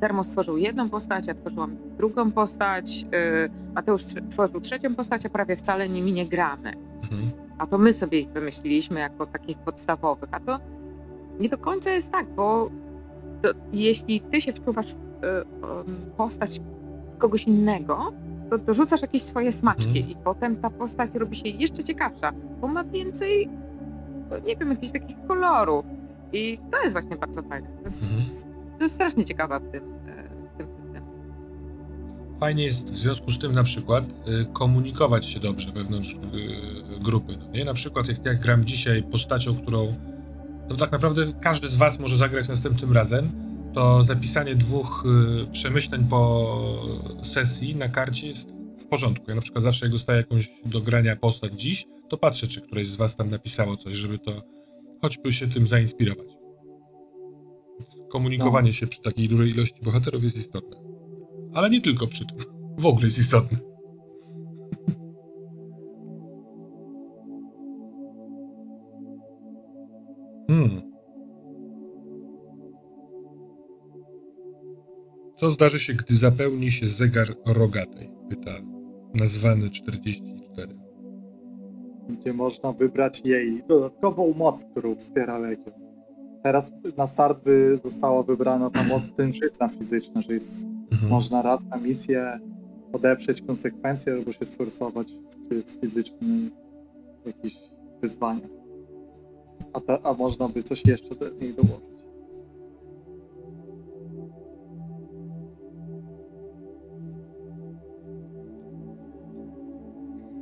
Termo 0.00 0.24
stworzył 0.24 0.56
jedną 0.56 0.90
postać, 0.90 1.26
ja 1.26 1.34
tworzyłam 1.34 1.76
drugą 1.98 2.32
postać, 2.32 3.04
y, 3.46 3.74
Mateusz 3.74 4.02
tworzył 4.30 4.60
trzecią 4.60 4.94
postać, 4.94 5.26
a 5.26 5.28
prawie 5.28 5.56
wcale 5.56 5.88
nimi 5.88 6.12
nie 6.12 6.26
gramy. 6.26 6.72
Mhm. 7.02 7.45
A 7.58 7.66
to 7.66 7.78
my 7.78 7.92
sobie 7.92 8.20
ich 8.20 8.28
wymyśliliśmy 8.28 9.00
jako 9.00 9.26
takich 9.26 9.58
podstawowych. 9.58 10.28
A 10.32 10.40
to 10.40 10.58
nie 11.40 11.48
do 11.48 11.58
końca 11.58 11.90
jest 11.90 12.10
tak, 12.12 12.26
bo 12.34 12.70
to, 13.42 13.48
jeśli 13.72 14.20
ty 14.20 14.40
się 14.40 14.52
wczuwasz 14.52 14.94
w 14.94 15.24
y, 15.24 15.28
em, 15.28 15.44
postać 16.16 16.60
kogoś 17.18 17.44
innego, 17.44 18.12
to 18.50 18.58
dorzucasz 18.58 19.02
jakieś 19.02 19.22
swoje 19.22 19.52
smaczki 19.52 19.98
Mhm. 19.98 20.08
i 20.10 20.16
potem 20.24 20.56
ta 20.56 20.70
postać 20.70 21.14
robi 21.14 21.36
się 21.36 21.48
jeszcze 21.48 21.84
ciekawsza, 21.84 22.32
bo 22.60 22.68
ma 22.68 22.84
więcej, 22.84 23.48
no, 24.30 24.38
nie 24.38 24.56
wiem, 24.56 24.70
jakichś 24.70 24.92
takich 24.92 25.16
kolorów. 25.28 25.84
I 26.32 26.58
to 26.70 26.80
jest 26.82 26.92
właśnie 26.92 27.16
bardzo 27.16 27.42
fajne. 27.42 27.68
To 27.78 27.84
jest, 27.84 28.02
Mhm. 28.02 28.30
to 28.78 28.82
jest 28.84 28.94
strasznie 28.94 29.24
ciekawe 29.24 29.60
w 29.60 29.70
tym, 29.72 29.82
Fajnie 32.40 32.64
jest 32.64 32.90
w 32.90 32.96
związku 32.96 33.30
z 33.30 33.38
tym 33.38 33.52
na 33.52 33.64
przykład 33.64 34.04
y, 34.04 34.46
komunikować 34.52 35.26
się 35.26 35.40
dobrze 35.40 35.72
wewnątrz 35.72 36.12
y, 36.12 36.18
grupy. 37.00 37.36
No 37.36 37.50
nie? 37.50 37.64
Na 37.64 37.74
przykład 37.74 38.08
jak, 38.08 38.26
jak 38.26 38.40
gram 38.40 38.64
dzisiaj 38.64 39.02
postacią, 39.02 39.56
którą 39.56 39.94
no 40.68 40.76
tak 40.76 40.92
naprawdę 40.92 41.32
każdy 41.40 41.68
z 41.68 41.76
was 41.76 41.98
może 41.98 42.16
zagrać 42.16 42.48
następnym 42.48 42.92
razem, 42.92 43.32
to 43.74 44.02
zapisanie 44.02 44.54
dwóch 44.54 45.04
y, 45.42 45.52
przemyśleń 45.52 46.06
po 46.10 46.56
sesji 47.22 47.76
na 47.76 47.88
karcie 47.88 48.26
jest 48.26 48.48
w 48.78 48.86
porządku. 48.86 49.24
Ja 49.28 49.34
na 49.34 49.40
przykład 49.40 49.64
zawsze 49.64 49.86
jak 49.86 49.92
dostaję 49.92 50.18
jakąś 50.18 50.50
do 50.66 50.80
grania 50.80 51.16
postać 51.16 51.60
dziś, 51.60 51.84
to 52.08 52.16
patrzę, 52.16 52.46
czy 52.46 52.60
któreś 52.60 52.88
z 52.88 52.96
was 52.96 53.16
tam 53.16 53.30
napisało 53.30 53.76
coś, 53.76 53.94
żeby 53.94 54.18
to 54.18 54.42
choćby 55.02 55.32
się 55.32 55.48
tym 55.48 55.68
zainspirować. 55.68 56.28
Więc 57.78 58.10
Komunikowanie 58.12 58.72
się 58.72 58.86
przy 58.86 59.02
takiej 59.02 59.28
dużej 59.28 59.50
ilości 59.50 59.82
bohaterów 59.82 60.22
jest 60.22 60.36
istotne. 60.36 60.85
Ale 61.56 61.70
nie 61.70 61.80
tylko 61.80 62.06
przy 62.06 62.26
tym. 62.26 62.36
W 62.78 62.86
ogóle 62.86 63.04
jest 63.04 63.18
istotne. 63.18 63.58
Hmm. 70.46 70.92
Co 75.36 75.50
zdarzy 75.50 75.80
się, 75.80 75.94
gdy 75.94 76.16
zapełni 76.16 76.70
się 76.70 76.88
zegar 76.88 77.34
rogatej? 77.46 78.10
Pyta 78.30 78.50
nazwany 79.14 79.70
44. 79.70 80.74
gdzie 82.08 82.32
można 82.32 82.72
wybrać 82.72 83.22
jej 83.24 83.62
dodatkową 83.68 84.34
moc, 84.34 84.64
którą 84.64 84.94
wspiera 84.94 85.38
Legion. 85.38 85.74
Teraz 86.42 86.72
na 86.96 87.06
start 87.06 87.44
wy, 87.44 87.80
została 87.84 88.22
wybrana 88.22 88.70
ta 88.70 88.84
moc 88.84 89.12
tężyzna 89.12 89.68
fizyczna, 89.68 90.22
że 90.22 90.34
jest, 90.34 90.66
Mhm. 90.96 91.10
można 91.10 91.42
raz 91.42 91.66
na 91.66 91.76
misję 91.76 92.40
odeprzeć 92.92 93.42
konsekwencje 93.42 94.12
albo 94.12 94.32
się 94.32 94.46
sforsować 94.46 95.06
w, 95.50 95.54
w 95.54 95.80
fizycznym 95.80 96.50
jakichś 97.26 97.56
wyzwaniach. 98.02 98.50
A, 99.72 100.08
a 100.10 100.14
można 100.14 100.48
by 100.48 100.62
coś 100.62 100.86
jeszcze 100.86 101.14
do 101.14 101.28
niej 101.28 101.54
dołożyć. 101.54 101.96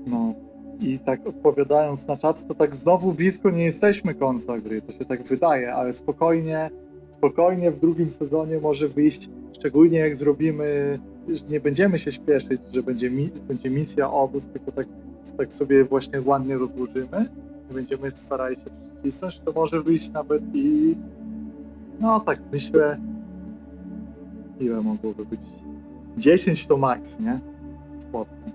No, 0.06 0.34
i 0.80 0.99
tak 0.99 1.26
odpowiadając 1.26 2.06
na 2.06 2.16
czat, 2.16 2.49
to 2.49 2.54
tak 2.54 2.76
znowu 2.76 3.12
blisko 3.12 3.50
nie 3.50 3.64
jesteśmy 3.64 4.14
końca 4.14 4.58
gry, 4.58 4.82
to 4.82 4.92
się 4.92 5.04
tak 5.04 5.23
wydaje, 5.23 5.75
ale 5.75 5.92
spokojnie, 5.92 6.70
spokojnie 7.11 7.70
w 7.70 7.78
drugim 7.78 8.11
sezonie 8.11 8.58
może 8.58 8.88
wyjść, 8.88 9.30
szczególnie 9.54 9.99
jak 9.99 10.16
zrobimy, 10.16 10.99
nie 11.49 11.61
będziemy 11.61 11.99
się 11.99 12.12
śpieszyć, 12.12 12.61
że 12.73 12.82
będzie, 12.82 13.11
będzie 13.49 13.70
misja 13.70 14.11
obóz, 14.11 14.46
tylko 14.46 14.73
tak, 14.73 14.87
tak 15.38 15.52
sobie 15.52 15.84
właśnie 15.84 16.23
ładnie 16.23 16.58
rozłożymy 16.58 17.28
i 17.70 17.75
będziemy 17.75 18.11
starali 18.11 18.56
się 18.56 18.70
przycisnąć, 18.94 19.40
to 19.40 19.52
może 19.52 19.82
wyjść 19.82 20.11
nawet 20.11 20.42
i 20.54 20.96
no 22.00 22.20
tak 22.20 22.38
myślę, 22.52 22.99
ile 24.61 24.80
mogłoby 24.80 25.25
być? 25.25 25.40
10 26.18 26.66
to 26.66 26.76
max, 26.76 27.20
nie? 27.20 27.40
Spotkań. 27.99 28.52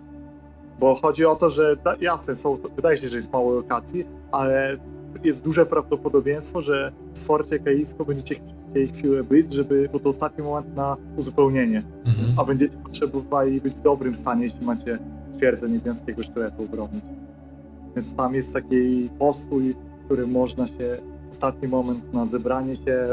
Bo 0.79 0.95
chodzi 0.95 1.25
o 1.25 1.35
to, 1.35 1.49
że 1.49 1.75
jasne, 2.01 2.35
są, 2.35 2.57
wydaje 2.75 2.97
się, 2.97 3.09
że 3.09 3.15
jest 3.15 3.33
mało 3.33 3.53
lokacji, 3.53 4.05
ale 4.31 4.77
jest 5.23 5.43
duże 5.43 5.65
prawdopodobieństwo, 5.65 6.61
że 6.61 6.91
w 7.13 7.19
Forcie 7.19 7.59
Kaisko 7.59 8.05
będziecie 8.05 8.35
chcieli 8.69 8.87
chwilę 8.87 9.23
być, 9.23 9.53
żeby, 9.53 9.89
bo 9.93 9.99
to 9.99 10.09
ostatni 10.09 10.43
moment 10.43 10.75
na 10.75 10.97
uzupełnienie, 11.17 11.83
Mhm. 12.05 12.39
a 12.39 12.45
będziecie 12.45 12.77
potrzebowali 12.77 13.61
być 13.61 13.73
w 13.73 13.81
dobrym 13.81 14.15
stanie, 14.15 14.43
jeśli 14.43 14.65
macie 14.65 14.99
twierdzę 15.37 15.69
niebieskiego 15.69 16.23
sztyletu 16.23 16.63
obronić. 16.63 17.03
Więc 17.95 18.15
tam 18.15 18.35
jest 18.35 18.53
taki 18.53 19.09
postój, 19.19 19.73
w 20.01 20.05
którym 20.05 20.31
można 20.31 20.67
się, 20.67 20.97
ostatni 21.31 21.67
moment 21.67 22.13
na 22.13 22.25
zebranie 22.25 22.75
się, 22.75 23.07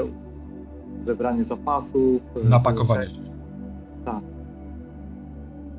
zebranie 1.05 1.45
zapasów, 1.45 2.23
Napakowanie 2.45 3.07
się. 3.07 3.21
tak. 4.05 4.21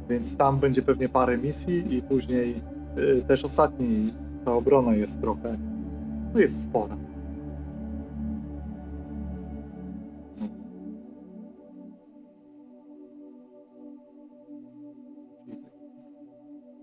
Więc 0.09 0.38
tam 0.38 0.59
będzie 0.59 0.81
pewnie 0.81 1.09
parę 1.09 1.38
misji 1.38 1.95
i 1.95 2.01
później 2.01 2.55
y, 2.97 3.21
też 3.27 3.45
ostatni, 3.45 4.13
ta 4.45 4.53
obrona 4.53 4.95
jest 4.95 5.21
trochę, 5.21 5.57
no 6.34 6.39
jest 6.39 6.63
spora. 6.63 6.98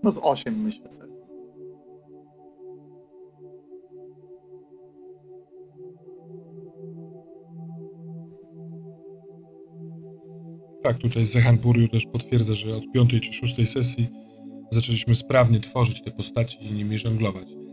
No. 0.03 0.11
Z 0.11 0.19
8 0.23 0.63
myślę 0.63 0.91
sesji. 0.91 1.25
Tak, 10.83 10.97
tutaj 10.97 11.25
Zehan 11.25 11.57
Buriu 11.57 11.87
też 11.87 12.05
potwierdza, 12.05 12.55
że 12.55 12.75
od 12.75 12.91
piątej 12.93 13.21
czy 13.21 13.33
szóstej 13.33 13.65
sesji 13.65 14.07
zaczęliśmy 14.71 15.15
sprawnie 15.15 15.59
tworzyć 15.59 16.01
te 16.01 16.11
postaci 16.11 16.57
i 16.65 16.71
nimi 16.71 16.97
żonglować. 16.97 17.64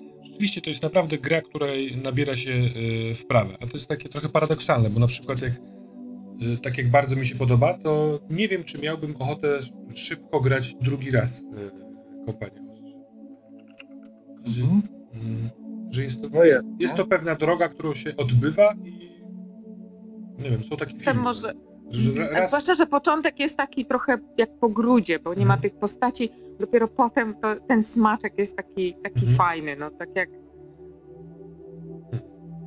Rzeczywiście 0.43 0.61
to 0.61 0.71
jest 0.71 0.83
naprawdę 0.83 1.19
gra, 1.19 1.41
której 1.43 1.97
nabiera 1.97 2.37
się 2.37 2.51
y, 2.51 3.15
wprawę, 3.15 3.55
a 3.61 3.67
to 3.67 3.73
jest 3.75 3.87
takie 3.87 4.09
trochę 4.09 4.29
paradoksalne, 4.29 4.91
bo 4.91 5.01
na 5.01 5.07
przykład 5.07 5.43
jak 5.43 5.53
y, 5.53 6.59
tak 6.63 6.79
jak 6.79 6.91
bardzo 6.91 7.17
mi 7.17 7.27
się 7.27 7.35
podoba, 7.35 7.75
to 7.75 8.21
nie 8.31 8.49
wiem, 8.49 8.65
czy 8.65 8.79
miałbym 8.79 9.17
ochotę 9.19 9.61
szybko 9.95 10.41
grać 10.41 10.75
drugi 10.81 11.11
raz 11.11 11.43
y, 11.43 11.47
kompanię 12.27 12.61
ostrzy. 12.73 12.97
Że, 14.47 14.63
Mhm. 14.63 14.83
mm, 15.15 15.51
że 15.91 16.03
jest 16.03 16.23
to, 16.23 16.29
No 16.33 16.45
jest, 16.45 16.63
jest, 16.65 16.81
jest 16.81 16.93
nie? 16.93 16.97
to 16.99 17.07
pewna 17.07 17.35
droga, 17.35 17.69
którą 17.69 17.95
się 17.95 18.17
odbywa 18.17 18.75
i 18.85 19.11
nie 20.43 20.51
wiem, 20.51 20.65
są 20.65 20.77
takie 20.77 20.99
filmy. 20.99 21.21
może, 21.21 21.53
Że 21.91 22.11
A 22.31 22.33
raz, 22.33 22.49
zwłaszcza, 22.49 22.75
że 22.75 22.87
początek 22.87 23.41
jest 23.41 23.57
taki 23.57 23.85
trochę 23.85 24.19
jak 24.39 24.59
po 24.59 24.69
grudzie, 24.69 25.19
bo 25.19 25.35
nie 25.35 25.47
ma 25.47 25.55
Mhm. 25.55 25.61
tych 25.63 25.81
postaci. 25.81 26.31
Dopiero 26.63 26.89
potem 26.89 27.35
to, 27.35 27.57
ten 27.69 27.83
smaczek 27.83 28.39
jest 28.39 28.57
taki, 28.57 28.95
taki 29.03 29.21
Mhm. 29.21 29.37
fajny. 29.37 29.77
No 29.77 29.91
tak 29.91 30.09
jak, 30.17 30.29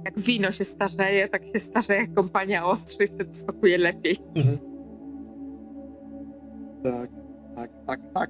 jak 0.05 0.19
wino 0.19 0.51
się 0.51 0.65
starzeje, 0.65 1.27
tak 1.29 1.45
się 1.45 1.59
starzeje 1.59 2.07
kompania 2.07 2.65
ostrzy 2.65 3.03
i 3.03 3.07
wtedy 3.07 3.35
smakuje 3.35 3.77
lepiej. 3.77 4.17
Mhm. 4.35 4.57
Tak, 6.83 7.09
tak, 7.55 7.69
tak, 7.87 7.99
tak. 8.13 8.29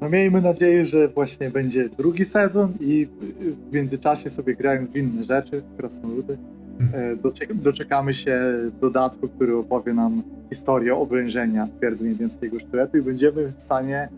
No 0.00 0.08
miejmy 0.10 0.40
nadzieję, 0.42 0.86
że 0.86 1.08
właśnie 1.08 1.50
będzie 1.50 1.88
drugi 1.88 2.24
sezon 2.24 2.72
i 2.80 3.08
w 3.70 3.72
międzyczasie 3.72 4.30
sobie 4.30 4.54
grając 4.54 4.90
w 4.90 4.96
inne 4.96 5.24
rzeczy, 5.24 5.60
w 5.62 5.76
krasnoludy, 5.76 6.38
doczek- 7.22 7.54
doczekamy 7.54 8.14
się 8.14 8.40
dodatku, 8.80 9.28
który 9.28 9.56
opowie 9.56 9.94
nam 9.94 10.22
historię 10.50 10.96
obrężenia 10.96 11.68
twierdzy 11.78 12.08
niebieskiego 12.08 12.60
sztyletu 12.60 12.96
i 12.98 13.02
będziemy 13.02 13.52
w 13.56 13.62
stanie 13.62 14.08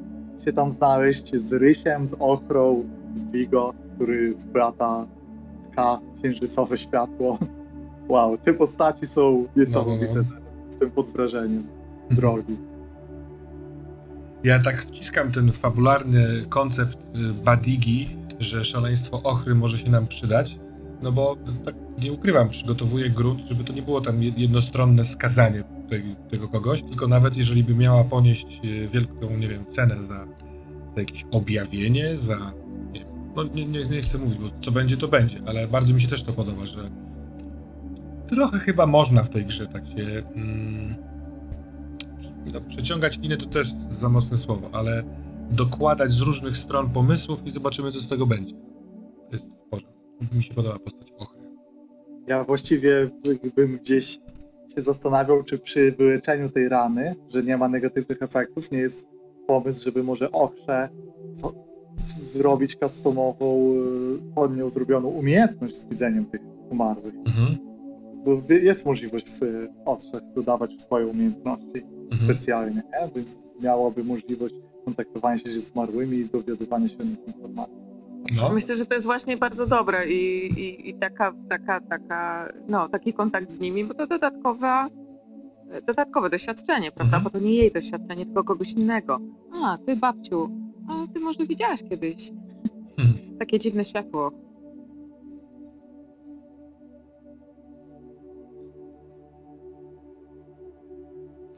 się 0.44 0.52
tam 0.52 0.70
znaleźć 0.70 1.36
z 1.36 1.52
Rysiem, 1.52 2.06
z 2.06 2.14
Ochrą, 2.18 2.84
z 3.14 3.24
Vigo, 3.24 3.74
który 3.96 4.34
z 4.40 4.44
brata 4.44 5.06
tka 5.70 5.98
księżycowe 6.18 6.78
światło. 6.78 7.38
Wow, 8.08 8.38
te 8.38 8.54
postaci 8.54 9.06
są 9.06 9.46
niesamowite. 9.56 10.14
No, 10.14 10.22
Jestem 10.70 10.90
pod 10.90 11.06
wrażeniem 11.06 11.64
drogi. 12.10 12.56
Ja 14.44 14.58
tak 14.58 14.82
wciskam 14.82 15.32
ten 15.32 15.52
fabularny 15.52 16.44
koncept 16.48 16.98
y, 16.98 17.44
Badigi, 17.44 18.16
że 18.38 18.64
szaleństwo 18.64 19.22
ochry 19.22 19.54
może 19.54 19.78
się 19.78 19.90
nam 19.90 20.06
przydać, 20.06 20.58
no 21.02 21.12
bo 21.12 21.36
tak 21.64 21.74
nie 21.98 22.12
ukrywam, 22.12 22.48
przygotowuję 22.48 23.10
grunt, 23.10 23.48
żeby 23.48 23.64
to 23.64 23.72
nie 23.72 23.82
było 23.82 24.00
tam 24.00 24.20
jed- 24.20 24.38
jednostronne 24.38 25.04
skazanie 25.04 25.62
tego 26.30 26.48
kogoś, 26.48 26.82
tylko 26.82 27.08
nawet 27.08 27.36
jeżeli 27.36 27.64
by 27.64 27.74
miała 27.74 28.04
ponieść 28.04 28.60
y, 28.64 28.88
wielką, 28.88 29.36
nie 29.36 29.48
wiem, 29.48 29.64
cenę 29.66 30.02
za, 30.02 30.26
za 30.94 31.00
jakieś 31.00 31.24
objawienie, 31.30 32.16
za, 32.16 32.52
nie 32.92 33.04
no 33.36 33.44
nie, 33.44 33.66
nie, 33.66 33.84
nie 33.84 34.02
chcę 34.02 34.18
mówić, 34.18 34.38
bo 34.38 34.50
co 34.60 34.72
będzie, 34.72 34.96
to 34.96 35.08
będzie, 35.08 35.42
ale 35.46 35.68
bardzo 35.68 35.94
mi 35.94 36.00
się 36.00 36.08
też 36.08 36.22
to 36.22 36.32
podoba, 36.32 36.66
że 36.66 36.90
trochę 38.28 38.58
chyba 38.58 38.86
można 38.86 39.22
w 39.22 39.30
tej 39.30 39.46
grze 39.46 39.66
tak 39.66 39.86
się. 39.86 40.22
Mm, 40.34 40.94
no, 42.52 42.60
przeciągać 42.60 43.18
liny 43.18 43.36
to 43.36 43.46
też 43.46 43.68
za 43.90 44.08
mocne 44.08 44.36
słowo, 44.36 44.70
ale 44.72 45.02
dokładać 45.50 46.12
z 46.12 46.20
różnych 46.20 46.56
stron 46.56 46.90
pomysłów 46.90 47.46
i 47.46 47.50
zobaczymy, 47.50 47.92
co 47.92 48.00
z 48.00 48.08
tego 48.08 48.26
będzie. 48.26 48.54
Mi 50.34 50.42
się 50.42 50.54
podoba 50.54 50.78
postać 50.78 51.12
Ochry. 51.18 51.40
Ja 52.26 52.44
właściwie 52.44 53.10
bym 53.56 53.78
gdzieś 53.78 54.18
się 54.76 54.82
zastanawiał, 54.82 55.42
czy 55.42 55.58
przy 55.58 55.92
wyleczeniu 55.92 56.48
tej 56.48 56.68
rany, 56.68 57.14
że 57.28 57.42
nie 57.42 57.56
ma 57.56 57.68
negatywnych 57.68 58.22
efektów, 58.22 58.70
nie 58.70 58.78
jest 58.78 59.06
pomysł, 59.46 59.84
żeby 59.84 60.02
może 60.02 60.32
ochrze 60.32 60.88
zrobić 62.22 62.76
customową, 62.76 63.74
y, 63.74 64.34
pod 64.34 64.56
nią 64.56 64.70
zrobioną 64.70 65.08
umiejętność 65.08 65.76
z 65.76 65.88
widzeniem 65.88 66.26
tych 66.26 66.40
umarłych. 66.70 67.14
Mhm. 67.14 67.56
Bo 68.24 68.54
jest 68.54 68.86
możliwość 68.86 69.26
w 69.30 69.42
y, 69.42 69.68
ostrzach 69.84 70.22
dodawać 70.34 70.80
swoje 70.80 71.06
umiejętności 71.06 71.82
Mhm. 72.12 72.34
specjalnie, 72.34 72.74
nie? 72.92 73.10
więc 73.14 73.38
miałoby 73.60 74.04
możliwość 74.04 74.54
kontaktowania 74.84 75.38
się 75.38 75.52
ze 75.52 75.60
zmarłymi 75.60 76.16
i 76.16 76.28
dowiadywania 76.28 76.88
się 76.88 76.98
o 76.98 77.04
nich 77.04 77.26
informacji. 77.26 77.89
No, 78.36 78.50
Myślę, 78.52 78.76
że 78.76 78.86
to 78.86 78.94
jest 78.94 79.06
właśnie 79.06 79.36
bardzo 79.36 79.66
dobre 79.66 80.10
i, 80.10 80.46
i, 80.46 80.88
i 80.88 80.94
taka, 80.94 81.32
taka, 81.48 81.80
taka, 81.80 82.52
no, 82.68 82.88
taki 82.88 83.12
kontakt 83.12 83.50
z 83.50 83.60
nimi, 83.60 83.84
bo 83.84 83.94
to 83.94 84.06
dodatkowa, 84.06 84.88
dodatkowe 85.86 86.30
doświadczenie, 86.30 86.92
prawda? 86.92 87.16
Mhm. 87.16 87.24
Bo 87.24 87.30
to 87.30 87.46
nie 87.46 87.54
jej 87.54 87.72
doświadczenie, 87.72 88.24
tylko 88.26 88.44
kogoś 88.44 88.72
innego. 88.72 89.18
A, 89.52 89.78
ty 89.86 89.96
babciu, 89.96 90.50
a 90.88 91.12
ty 91.12 91.20
może 91.20 91.46
widziałaś 91.46 91.80
kiedyś 91.88 92.32
Mhm. 92.98 93.18
takie 93.40 93.58
dziwne 93.58 93.84
światło. 93.84 94.32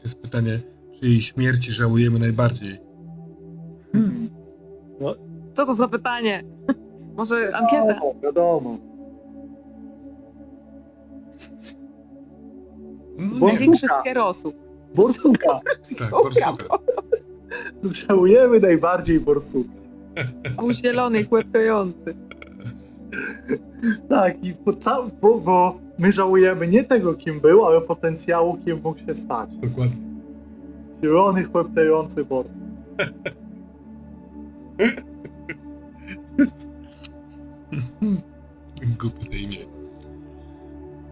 jest 0.02 0.22
pytanie, 0.22 0.60
czy 1.00 1.06
jej 1.06 1.20
śmierci 1.20 1.72
żałujemy 1.72 2.18
najbardziej? 2.18 2.78
Hmm. 3.92 4.21
Co 5.54 5.66
to 5.66 5.74
za 5.74 5.88
pytanie? 5.88 6.44
Może 7.16 7.56
ankieta? 7.56 7.86
Wiadomo, 7.86 8.14
wiadomo. 8.22 8.76
No, 13.18 13.38
Bo- 13.40 13.46
nie, 13.46 13.52
Największych 13.52 13.90
Borsuka. 13.90 14.02
kierosów. 14.02 14.54
Borsuka! 14.94 15.60
tak, 16.00 16.10
borsuka. 16.10 16.78
Żałujemy 17.84 18.60
najbardziej 18.60 19.20
Borsuka. 19.20 19.70
Był 20.58 20.72
zielony, 20.72 21.24
chłeptający. 21.24 22.14
Tak, 24.08 24.44
i 24.44 24.54
po 24.54 24.72
cał- 24.72 25.10
bo, 25.22 25.38
bo 25.38 25.74
my 25.98 26.12
żałujemy 26.12 26.68
nie 26.68 26.84
tego, 26.84 27.14
kim 27.14 27.40
był, 27.40 27.66
ale 27.66 27.80
potencjału, 27.80 28.56
kim 28.64 28.80
mógł 28.84 28.98
się 28.98 29.14
stać. 29.14 29.50
Dokładnie. 29.54 29.96
Zielony, 31.02 31.44
chłeptający 31.44 32.24
Borsuk. 32.24 32.56
Głupie 39.00 39.38
imię. 39.38 39.58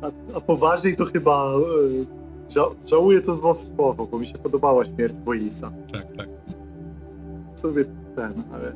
A, 0.02 0.37
a 0.37 0.40
poważniej 0.40 0.96
to 0.96 1.04
chyba 1.06 1.52
y, 1.56 2.06
ża 2.52 2.64
żałuję 2.87 3.20
to 3.20 3.37
zło 3.37 3.54
słowo, 3.54 4.06
bo 4.06 4.18
mi 4.18 4.26
się 4.26 4.38
podobała 4.38 4.85
śmierć 4.85 5.14
Woisa. 5.24 5.72
Tak, 5.92 6.16
tak. 6.16 6.28
Sobie 7.54 7.85
ten, 8.16 8.42
ale 8.52 8.72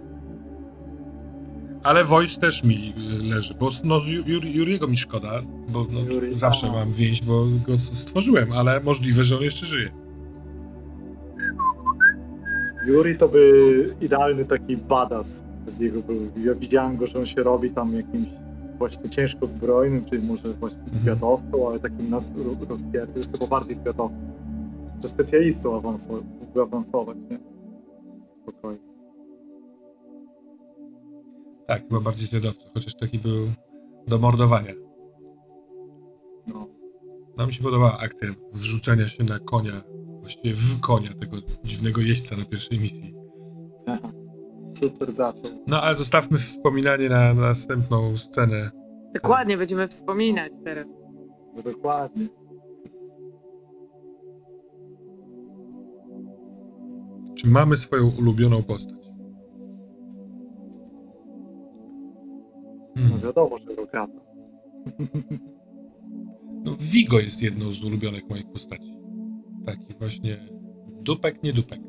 Ale 1.83 2.05
Voice 2.05 2.41
też 2.41 2.65
mi 2.65 2.95
y, 3.21 3.23
leży, 3.35 3.55
bo 3.61 3.71
no, 3.85 4.01
z 4.01 4.05
Jur- 4.09 4.47
Juriego 4.57 4.89
mi 4.89 4.97
szkoda, 4.97 5.43
bo 5.69 5.87
no, 5.93 6.01
Juri, 6.01 6.37
zawsze 6.37 6.67
aha. 6.67 6.77
mam 6.77 6.93
więź, 6.93 7.23
bo 7.23 7.45
go 7.67 7.79
stworzyłem, 7.79 8.53
ale 8.53 8.81
możliwe, 8.81 9.25
że 9.25 9.37
on 9.37 9.43
jeszcze 9.43 9.67
żyje. 9.67 9.91
Yuri 12.87 13.17
to 13.19 13.29
by 13.29 13.95
idealny 14.01 14.45
taki 14.45 14.77
badass 14.77 15.45
z 15.71 15.81
niego 15.81 16.03
był. 16.03 16.17
Ja 16.45 16.55
widziałem 16.55 16.97
go, 16.97 17.07
że 17.07 17.19
on 17.19 17.27
się 17.27 17.43
robi 17.43 17.71
tam 17.71 17.97
jakimś 17.97 18.29
właśnie 18.79 19.11
ciężko 19.11 19.47
zbrojnym, 19.47 20.05
czyli 20.05 20.27
może 20.27 20.55
właśnie 20.55 20.83
zwiadowcą, 20.93 21.69
ale 21.69 21.81
takim 21.81 22.11
nas 22.11 22.33
rozpierdym, 22.69 23.23
chyba 23.33 23.47
bardziej 23.47 23.77
zwiadowcą. 23.77 24.33
Że 25.03 25.09
specjalistą 25.09 25.77
awansować, 25.77 26.25
awansować, 26.63 27.17
nie? 27.31 27.39
Spokojnie. 28.33 28.95
Tak, 31.67 31.83
chyba 31.83 32.01
bardziej 32.01 32.27
zjadowca, 32.27 32.65
chociaż 32.75 32.95
taki 32.95 33.19
był 33.19 33.47
do 34.09 34.19
mordowania. 34.19 34.73
No. 36.47 37.47
Mi 37.47 37.55
się 37.55 37.63
podobała 37.63 37.99
akcja 37.99 38.29
wrzucenia 38.53 39.09
się 39.09 39.25
na 39.25 39.39
konia, 39.39 39.83
właściwie 40.21 40.55
w 40.55 40.81
konia 40.81 41.15
tego 41.21 41.37
dziwnego 41.65 42.01
jeźdźca 42.01 42.37
na 42.37 42.45
pierwszej 42.45 42.79
misji. 42.79 43.15
Aha. 43.87 44.13
Super 44.81 45.13
zaczął. 45.13 45.43
No 45.67 45.83
ale 45.83 45.97
zostawmy 45.97 46.39
wspominanie 46.39 47.09
na, 47.09 47.35
na 47.35 47.41
następną 47.43 48.17
scenę. 48.17 48.71
Dokładnie 49.15 49.57
będziemy 49.57 49.89
wspominać 49.89 50.53
teraz. 50.65 50.87
No 51.57 51.63
dokładnie. 51.63 52.29
Czy 57.35 57.49
mamy 57.49 57.77
swoją 57.77 58.11
ulubioną 58.19 58.63
postać? 58.63 58.95
No 62.97 63.03
Hmm. 63.03 63.21
wiadomo, 63.21 63.59
że 63.59 63.75
Rogata. 63.75 64.21
No, 66.65 66.77
Vigo 66.81 67.21
jest 67.21 67.43
jedną 67.43 67.73
z 67.73 67.85
ulubionych 67.85 68.29
moich 68.31 68.47
postaci. 68.53 68.99
Taki 69.67 69.95
właśnie 69.99 70.49
dupek, 71.03 71.43
nie 71.43 71.53
dupek. 71.53 71.81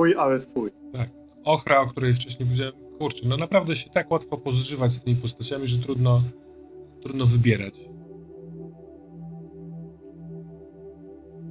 Chuj, 0.00 0.14
ale 0.18 0.40
swój. 0.40 0.70
Tak. 0.92 1.08
Ochra, 1.44 1.80
o 1.80 1.86
której 1.86 2.14
wcześniej 2.14 2.46
powiedziałem, 2.46 2.74
kurczę, 2.98 3.22
no 3.24 3.36
naprawdę 3.36 3.74
się 3.74 3.90
tak 3.90 4.10
łatwo 4.10 4.38
pozżywać 4.38 4.92
z 4.92 5.02
tymi 5.02 5.16
postaciami, 5.16 5.66
że 5.66 5.78
trudno, 5.78 6.22
trudno 7.02 7.26
wybierać. 7.26 7.74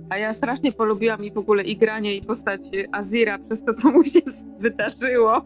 A 0.10 0.18
ja 0.18 0.34
strasznie 0.34 0.72
polubiłam 0.72 1.24
i 1.24 1.32
w 1.32 1.38
ogóle 1.38 1.64
i 1.64 1.78
granie 1.78 2.16
i 2.16 2.22
postać 2.22 2.62
Azira 2.92 3.40
przez 3.40 3.64
to, 3.64 3.74
co 3.74 3.92
mu 3.92 4.04
się 4.04 4.20
wydarzyło. 4.60 5.46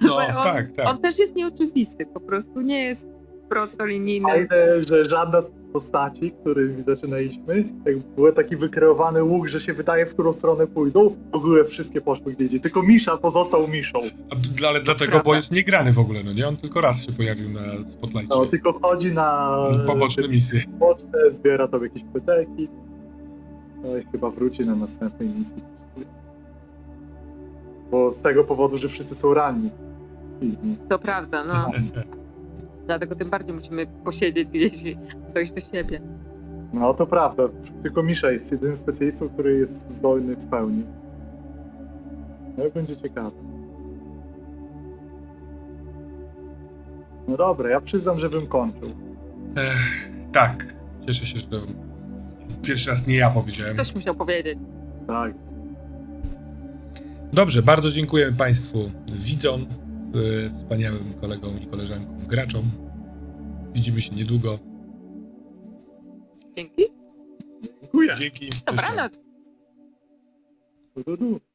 No, 0.00 0.08
Że 0.20 0.36
on, 0.36 0.42
tak, 0.42 0.72
tak. 0.72 0.86
On 0.86 0.98
też 0.98 1.18
jest 1.18 1.36
nieoczywisty, 1.36 2.06
po 2.06 2.20
prostu 2.20 2.60
nie 2.60 2.84
jest 2.84 3.06
prostolinijny. 3.48 4.28
Fajne, 4.28 4.84
że 4.88 5.04
żadna 5.08 5.42
z 5.42 5.50
postaci, 5.72 6.32
którymi 6.40 6.82
zaczynaliśmy, 6.82 7.64
jak 7.86 7.98
był 7.98 8.32
taki 8.32 8.56
wykreowany 8.56 9.22
łuk, 9.22 9.48
że 9.48 9.60
się 9.60 9.72
wydaje, 9.72 10.06
w 10.06 10.14
którą 10.14 10.32
stronę 10.32 10.66
pójdą, 10.66 11.16
w 11.32 11.34
ogóle 11.34 11.64
wszystkie 11.64 12.00
poszły 12.00 12.32
gdzie 12.32 12.44
indziej. 12.44 12.60
Tylko 12.60 12.82
Misza 12.82 13.16
pozostał 13.16 13.68
Miszą. 13.68 13.98
A 14.30 14.66
Ale 14.68 14.80
dlatego, 14.80 15.10
prawda. 15.10 15.24
bo 15.24 15.34
jest 15.34 15.50
niegrany 15.52 15.92
w 15.92 15.98
ogóle, 15.98 16.22
no 16.24 16.32
nie? 16.32 16.48
On 16.48 16.56
tylko 16.56 16.80
raz 16.80 17.06
się 17.06 17.12
pojawił 17.12 17.48
na 17.50 17.60
Spotlightie. 17.86 18.36
No, 18.36 18.46
tylko 18.46 18.72
chodzi 18.82 19.12
na 19.12 19.56
Poboczne 19.86 20.28
misje. 20.28 20.62
pocztę, 20.80 21.30
zbiera 21.30 21.68
tam 21.68 21.82
jakieś 21.82 22.02
pyteki. 22.12 22.68
No 23.82 23.96
i 23.96 24.04
chyba 24.12 24.30
wróci 24.30 24.66
na 24.66 24.74
następnej 24.76 25.28
misji. 25.28 25.62
Bo 27.90 28.12
z 28.12 28.20
tego 28.20 28.44
powodu, 28.44 28.78
że 28.78 28.88
wszyscy 28.88 29.14
są 29.14 29.34
ranni. 29.34 29.70
To 30.88 30.98
prawda, 30.98 31.44
no. 31.44 31.70
Dlatego 32.88 33.14
tym 33.14 33.30
bardziej 33.30 33.54
musimy 33.54 33.86
posiedzieć 33.86 34.48
gdzieś 34.48 34.82
i 34.82 34.98
dojść 35.34 35.52
do 35.52 35.60
siebie. 35.60 36.00
No 36.72 36.94
to 36.94 37.06
prawda, 37.06 37.42
tylko 37.82 38.02
Misza 38.02 38.30
jest 38.30 38.52
jedynym 38.52 38.76
specjalistą, 38.76 39.28
który 39.28 39.58
jest 39.58 39.90
zdolny 39.90 40.36
w 40.36 40.46
pełni. 40.46 40.84
No 42.58 42.66
i 42.66 42.70
będzie 42.70 42.96
ciekawe. 42.96 43.36
No 47.28 47.36
dobra, 47.36 47.70
ja 47.70 47.80
przyznam, 47.80 48.18
że 48.18 48.28
bym 48.28 48.46
kończył. 48.46 48.88
Ech, 49.56 50.10
tak. 50.32 50.74
Cieszę 51.06 51.26
się, 51.26 51.38
że 51.38 51.46
to 51.46 51.56
pierwszy 52.62 52.90
raz 52.90 53.06
nie 53.06 53.16
ja 53.16 53.30
powiedziałem. 53.30 53.74
Ktoś 53.74 53.94
musiał 53.94 54.14
powiedzieć. 54.14 54.58
Tak. 55.06 55.34
Dobrze, 57.32 57.62
bardzo 57.62 57.90
dziękujemy 57.90 58.36
Państwu 58.36 58.90
widzom, 59.14 59.66
wspaniałym 60.54 61.14
kolegom 61.20 61.62
i 61.62 61.66
koleżankom 61.66 62.26
graczom. 62.26 62.70
Widzimy 63.72 64.00
się 64.00 64.14
niedługo. 64.14 64.58
Dzięki. 66.56 66.82
Dziękuję. 67.80 68.14
Dzięki. 68.18 68.48
Dobranoc. 68.66 69.12
Du, 70.96 71.02
du, 71.04 71.16
du. 71.16 71.47